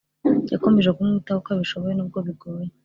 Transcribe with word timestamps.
Yakomeje 0.53 0.89
kumwitaho 0.95 1.37
uko 1.41 1.49
abishoboye 1.51 1.93
n 1.95 2.01
ubwo 2.03 2.19
bigoye 2.27 2.67